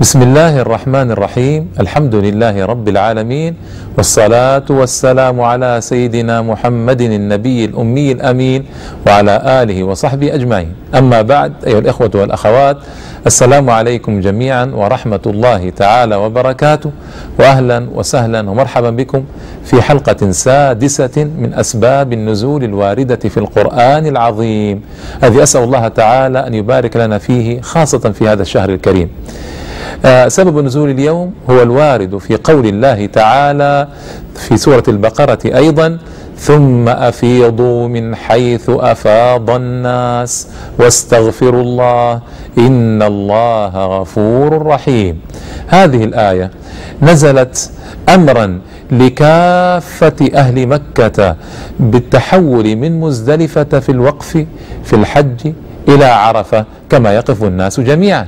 [0.00, 3.54] بسم الله الرحمن الرحيم الحمد لله رب العالمين
[3.96, 8.64] والصلاة والسلام على سيدنا محمد النبي الأمي الأمين
[9.06, 12.76] وعلى آله وصحبه أجمعين أما بعد أيها الإخوة والأخوات
[13.26, 16.90] السلام عليكم جميعا ورحمة الله تعالى وبركاته
[17.38, 19.24] وأهلا وسهلا ومرحبا بكم
[19.64, 24.80] في حلقة سادسة من أسباب النزول الواردة في القرآن العظيم
[25.24, 29.08] الذي أسأل الله تعالى أن يبارك لنا فيه خاصة في هذا الشهر الكريم
[30.04, 33.88] آه، سبب نزول اليوم هو الوارد في قول الله تعالى
[34.34, 35.98] في سورة البقرة أيضا
[36.38, 42.20] ثم أفيضوا من حيث أفاض الناس واستغفروا الله
[42.58, 45.20] إن الله غفور رحيم
[45.68, 46.50] هذه الآية
[47.02, 47.70] نزلت
[48.08, 48.60] أمرا
[48.92, 51.36] لكافة أهل مكة
[51.80, 54.44] بالتحول من مزدلفة في الوقف
[54.84, 55.52] في الحج
[55.88, 58.26] إلى عرفة كما يقف الناس جميعا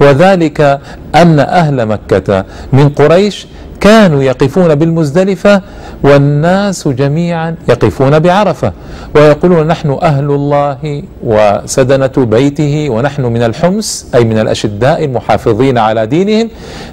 [0.00, 0.80] وذلك
[1.14, 3.46] أن أهل مكة من قريش
[3.80, 5.62] كانوا يقفون بالمزدلفة
[6.02, 8.72] والناس جميعا يقفون بعرفة
[9.14, 16.48] ويقولون نحن أهل الله وسدنة بيته ونحن من الحمص أي من الأشداء المحافظين على دينهم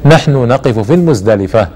[0.06, 1.68] نحن نقف في المزدلفة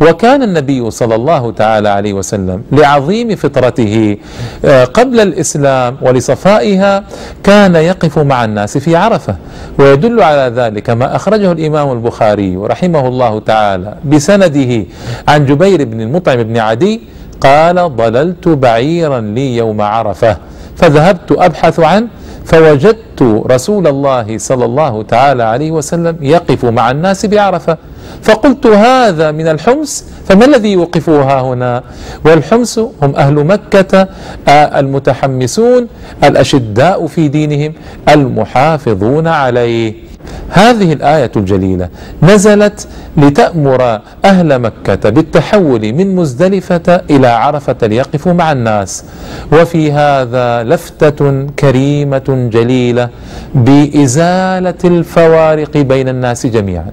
[0.00, 4.16] وكان النبي صلى الله تعالى عليه وسلم لعظيم فطرته
[4.64, 7.04] آه، قبل الإسلام ولصفائها
[7.44, 9.36] كان يقف مع الناس في عرفة
[9.78, 14.84] ويدل على ذلك ما أخرجه الإمام البخاري رحمه الله تعالى بسنده
[15.28, 17.00] عن جبير بن المطعم بن عدي
[17.40, 20.36] قال ضللت بعيرا لي يوم عرفة
[20.76, 22.06] فذهبت أبحث عن
[22.46, 27.76] فوجدت رسول الله صلى الله تعالى عليه وسلم يقف مع الناس بعرفة
[28.22, 31.82] فقلت هذا من الحمص فما الذي يوقفها هنا
[32.24, 34.08] والحمص هم أهل مكة
[34.48, 35.88] آه، المتحمسون
[36.24, 37.72] الأشداء في دينهم
[38.08, 40.05] المحافظون عليه
[40.50, 41.88] هذه الآية الجليلة
[42.22, 49.04] نزلت لتأمر أهل مكة بالتحول من مزدلفة إلى عرفة ليقفوا مع الناس
[49.52, 53.08] وفي هذا لفتة كريمة جليلة
[53.54, 56.86] بإزالة الفوارق بين الناس جميعا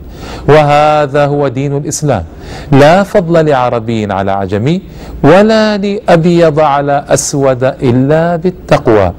[0.48, 2.24] وهذا هو دين الإسلام
[2.72, 4.82] لا فضل لعربي على عجمي
[5.24, 9.14] ولا لأبيض على أسود إلا بالتقوى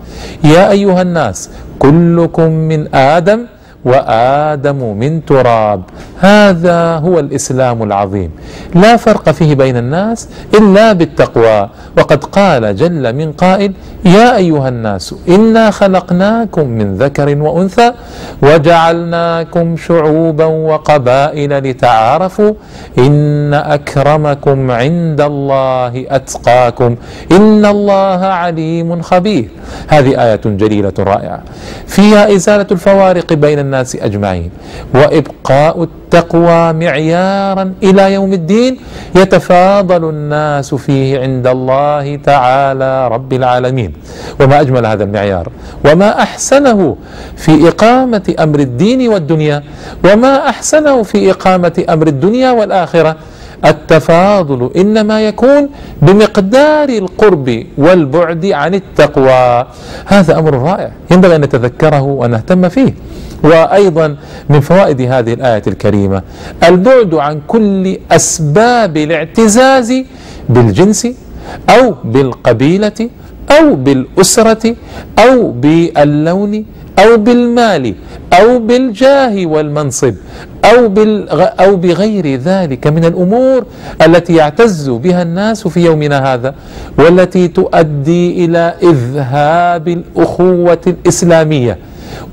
[0.45, 3.47] يا أيها الناس كلكم من آدم
[3.85, 5.81] وادم من تراب
[6.21, 8.31] هذا هو الاسلام العظيم
[8.75, 11.69] لا فرق فيه بين الناس الا بالتقوى
[11.99, 13.73] وقد قال جل من قائل
[14.05, 17.93] يا ايها الناس انا خلقناكم من ذكر وانثى
[18.43, 22.53] وجعلناكم شعوبا وقبائل لتعارفوا
[22.99, 26.97] ان اكرمكم عند الله اتقاكم
[27.33, 29.49] ان الله عليم خبير
[29.89, 31.41] هذه ايه جليله رائعه
[31.87, 34.51] فيها ازاله الفوارق بين الناس الناس أجمعين
[34.95, 38.79] وإبقاء التقوى معيارا إلى يوم الدين
[39.17, 43.93] يتفاضل الناس فيه عند الله تعالى رب العالمين
[44.41, 45.49] وما أجمل هذا المعيار
[45.85, 46.81] وما أحسنه
[47.37, 49.63] في إقامة أمر الدين والدنيا
[50.05, 53.17] وما أحسنه في إقامة أمر الدنيا والآخرة
[53.67, 55.69] التفاضل إنما يكون
[56.03, 59.47] بمقدار القرب والبعد عن التقوى
[60.07, 62.95] هذا أمر رائع ينبغي أن نتذكره ونهتم فيه
[63.43, 64.17] وأيضا
[64.49, 66.23] من فوائد هذه الآية الكريمة
[66.69, 69.91] البعد عن كل أسباب الاعتزاز
[70.49, 71.09] بالجنس
[71.71, 73.01] أو بالقبيلة
[73.51, 74.77] أو بالأسرة
[75.19, 76.65] أو باللون
[76.99, 77.95] أو بالمال
[78.33, 80.15] أو بالجاه والمنصب
[80.65, 80.95] أو,
[81.61, 83.67] أو بغير ذلك من الأمور
[84.07, 86.55] التي يعتز بها الناس في يومنا هذا
[86.99, 91.79] والتي تؤدي إلى إذهاب الأخوة الإسلامية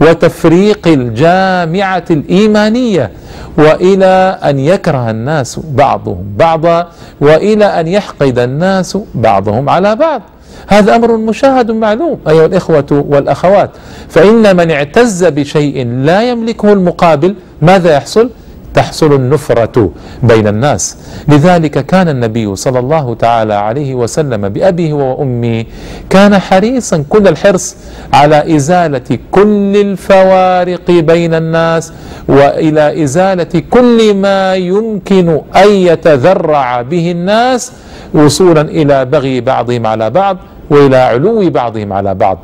[0.01, 3.11] وتفريق الجامعة الإيمانية
[3.57, 6.87] وإلى أن يكره الناس بعضهم بعضا
[7.21, 10.21] وإلى أن يحقد الناس بعضهم على بعض
[10.67, 13.69] هذا أمر مشاهد معلوم أيها الإخوة والأخوات
[14.09, 18.29] فإن من اعتز بشيء لا يملكه المقابل ماذا يحصل؟
[18.73, 19.91] تحصل النفرة
[20.23, 20.97] بين الناس
[21.27, 25.65] لذلك كان النبي صلى الله تعالى عليه وسلم بأبيه وأمه
[26.09, 27.75] كان حريصا كل الحرص
[28.13, 31.93] على إزالة كل الفوارق بين الناس
[32.27, 37.71] وإلى إزالة كل ما يمكن أن يتذرع به الناس
[38.13, 40.37] وصولا إلى بغي بعضهم على بعض
[40.71, 42.37] والى علو بعضهم على بعض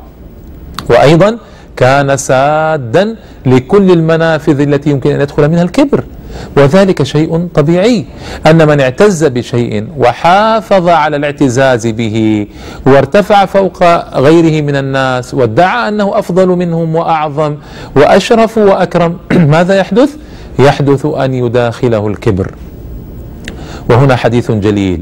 [0.90, 1.38] وايضا
[1.76, 3.16] كان سادا
[3.46, 6.04] لكل المنافذ التي يمكن ان يدخل منها الكبر
[6.56, 8.04] وذلك شيء طبيعي
[8.46, 12.46] ان من اعتز بشيء وحافظ على الاعتزاز به
[12.86, 13.84] وارتفع فوق
[14.18, 17.56] غيره من الناس وادعى انه افضل منهم واعظم
[17.96, 19.16] واشرف واكرم
[19.54, 20.14] ماذا يحدث؟
[20.58, 22.52] يحدث ان يداخله الكبر
[23.88, 25.00] وهنا حديث جليل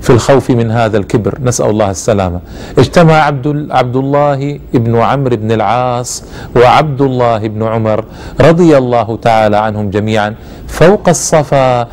[0.00, 2.40] في الخوف من هذا الكبر نسأل الله السلامة
[2.78, 6.24] اجتمع عبد, عبد الله بن عمرو بن العاص
[6.56, 8.04] وعبد الله بن عمر
[8.40, 10.34] رضي الله تعالى عنهم جميعا
[10.68, 11.88] فوق الصفا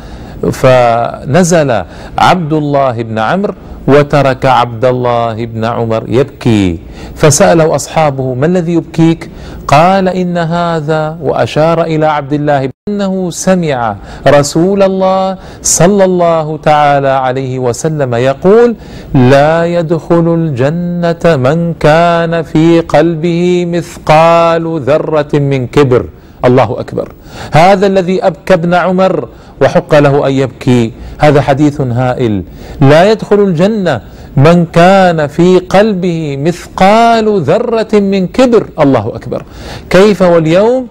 [0.50, 1.70] فنزل
[2.18, 3.54] عبد الله بن عمرو
[3.88, 6.78] وترك عبد الله بن عمر يبكي
[7.14, 9.28] فسأله أصحابه ما الذي يبكيك
[9.68, 13.96] قال إن هذا وأشار إلى عبد الله أنه سمع
[14.28, 18.76] رسول الله صلى الله تعالى عليه وسلم يقول
[19.14, 26.08] لا يدخل الجنة من كان في قلبه مثقال ذرة من كبر
[26.46, 27.12] الله أكبر
[27.52, 29.28] هذا الذي أبكى ابن عمر
[29.62, 32.42] وحق له أن يبكي هذا حديث هائل
[32.80, 34.00] لا يدخل الجنة
[34.36, 39.44] من كان في قلبه مثقال ذرة من كبر الله أكبر
[39.90, 40.86] كيف واليوم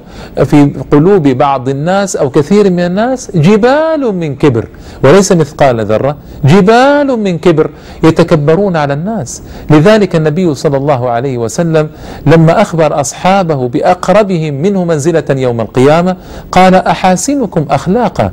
[0.46, 4.68] في قلوب بعض الناس أو كثير من الناس جبال من كبر
[5.04, 7.70] وليس مثقال ذرة جبال من كبر
[8.04, 11.90] يتكبرون على الناس لذلك النبي صلى الله عليه وسلم
[12.28, 16.16] لما أخبر أصحابه بأقربهم منه منزلة يوم القيامة
[16.52, 18.32] قال أحاسنكم أخلاقا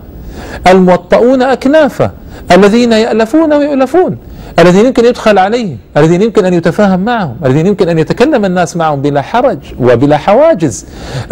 [0.67, 2.11] الموطؤون أكنافا
[2.53, 4.17] الذين يألفون ويؤلفون
[4.61, 9.03] الذين يمكن يدخل عليهم الذين يمكن أن يتفاهم معهم الذين يمكن أن يتكلم الناس معهم
[9.03, 10.87] بلا حرج وبلا حواجز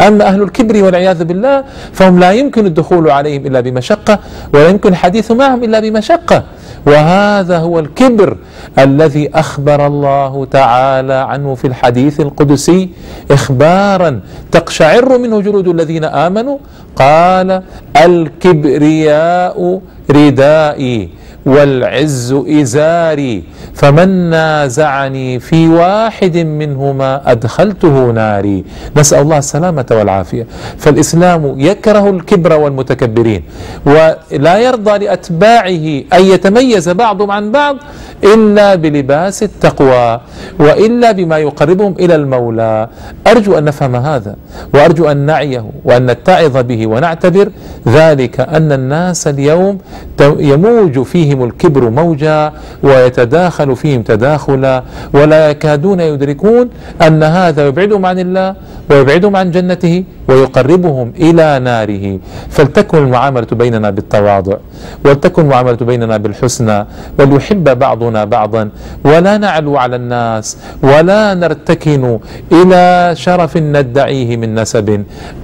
[0.07, 4.19] أما أهل الكبر والعياذ بالله فهم لا يمكن الدخول عليهم إلا بمشقة
[4.53, 6.43] ولا يمكن الحديث معهم إلا بمشقة
[6.87, 8.37] وهذا هو الكبر
[8.79, 12.89] الذي أخبر الله تعالى عنه في الحديث القدسي
[13.31, 14.19] إخبارا
[14.51, 16.57] تقشعر منه جلود الذين آمنوا
[16.95, 17.61] قال
[18.05, 19.81] الكبرياء
[20.11, 21.18] ردائي
[21.49, 23.43] والعز إزاري
[23.73, 28.63] فمن نازعني في واحد منهما أدخلته ناري
[28.97, 30.45] نسأل الله السلامة والعافية
[30.77, 33.43] فالإسلام يكره الكبر والمتكبرين
[33.85, 35.85] ولا يرضى لأتباعه
[36.19, 37.77] أن يتميز بعضهم عن بعض
[38.23, 40.21] إلا بلباس التقوى
[40.59, 42.87] وإلا بما يقربهم إلى المولى
[43.27, 44.35] أرجو أن نفهم هذا
[44.73, 47.49] وأرجو أن نعيه وأن نتعظ به ونعتبر
[47.87, 49.77] ذلك أن الناس اليوم
[50.21, 52.53] يموج فيهم الكبر موجا
[52.83, 54.83] ويتداخل فيهم تداخلا
[55.13, 56.69] ولا يكادون يدركون
[57.01, 58.55] أن هذا يبعدهم عن الله
[58.89, 62.05] ويبعدهم عن جنته ويقربهم إلى ناره
[62.53, 64.57] فلتكن المعاملة بيننا بالتواضع
[65.05, 66.77] ولتكن المعاملة بيننا بالحسنى
[67.19, 68.63] وليحب بعضنا بعضا
[69.05, 72.03] ولا نعلو على الناس ولا نرتكن
[72.51, 72.81] إلى
[73.15, 74.89] شرف ندعيه من نسب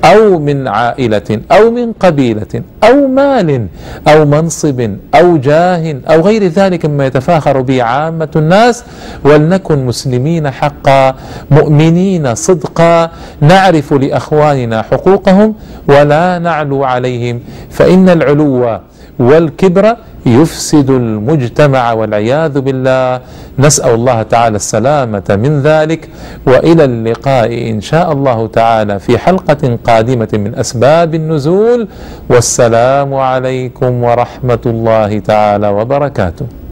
[0.06, 2.54] أو من عائلة أو من قبيلة
[2.84, 3.50] أو مال
[4.08, 4.80] أو منصب
[5.16, 8.84] أو جاه أو غير ذلك مما يتفاخر به عامة الناس
[9.24, 11.16] ولنكن مسلمين حقا
[11.52, 12.96] مؤمنين صدقا
[13.42, 15.54] نعرف لأخواننا حقوقهم
[15.88, 18.78] ولا نعلو عليهم فإن العلو
[19.20, 19.96] والكبر
[20.26, 23.20] يفسد المجتمع والعياذ بالله
[23.60, 26.10] نسأل الله تعالى السلامة من ذلك
[26.48, 31.88] وإلى اللقاء إن شاء الله تعالى في حلقة قادمة من أسباب النزول
[32.30, 36.56] والسلام عليكم ورحمة الله تعالى وبركاته